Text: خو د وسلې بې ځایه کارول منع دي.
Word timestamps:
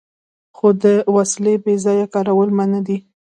خو 0.57 0.67
د 0.83 0.85
وسلې 1.15 1.53
بې 1.63 1.75
ځایه 1.85 2.05
کارول 2.13 2.49
منع 2.57 2.79
دي. 2.87 2.97